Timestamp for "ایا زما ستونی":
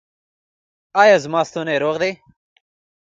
1.01-1.77